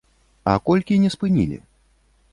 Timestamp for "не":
1.05-1.13